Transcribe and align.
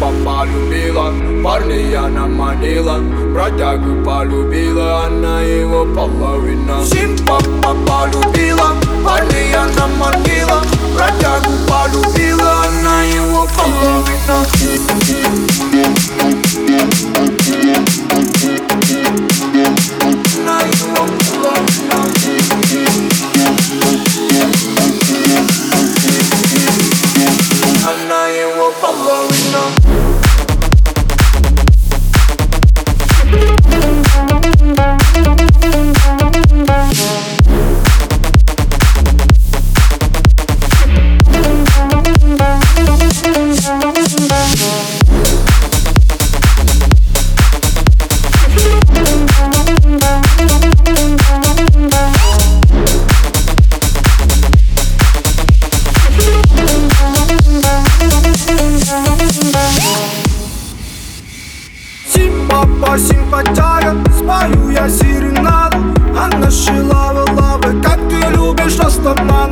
папа 0.00 0.12
полюбила 0.24 1.12
Парня 1.44 2.04
она 2.04 2.26
манила 2.26 2.98
Бродягу 3.34 4.02
полюбила 4.02 5.04
Она 5.04 5.42
его 5.42 5.84
половина 5.94 6.84
Сим 6.84 7.16
папа 7.26 7.74
полюбила 7.86 8.74
Парня 9.04 9.62
она 9.62 9.86
манила 9.98 10.62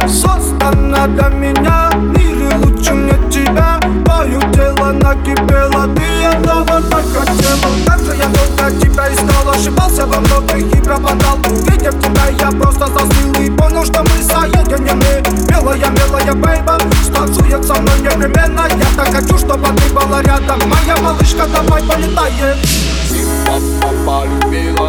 Создана 0.09 1.07
для 1.07 1.29
меня, 1.29 1.91
в 1.93 2.19
мире 2.19 2.51
лучше 2.57 2.95
мне 2.95 3.15
тебя. 3.31 3.79
Твое 4.05 4.41
тело 4.53 4.93
накипело, 4.93 5.87
ты 5.95 6.03
этого 6.03 6.81
так 6.83 7.05
хотела. 7.13 7.71
Как 7.87 8.01
же 8.01 8.17
я 8.17 8.27
долго 8.27 8.81
тебя 8.81 9.13
искал, 9.13 9.51
ошибался 9.53 10.07
во 10.07 10.21
многих 10.21 10.75
и 10.75 10.81
пропадал. 10.81 11.37
Видя 11.67 11.93
тебя, 11.93 12.29
я 12.39 12.51
просто 12.51 12.87
застыл 12.87 13.35
и 13.43 13.51
понял, 13.51 13.85
что 13.85 14.03
мы 14.03 14.23
соединены. 14.23 15.23
Милая, 15.49 15.91
милая, 15.91 16.35
бейба, 16.35 16.79
станцует 17.05 17.65
со 17.67 17.75
мной 17.75 18.01
непременно. 18.01 18.67
Я 18.67 18.87
так 18.97 19.15
хочу, 19.15 19.37
чтобы 19.37 19.69
ты 19.77 19.93
была 19.93 20.23
рядом. 20.23 20.61
Моя 20.69 20.97
малышка, 21.03 21.47
давай 21.47 21.83
полетаем. 21.83 22.57
Папа 23.47 23.95
полюбила, 24.07 24.88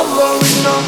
alone. 0.00 0.87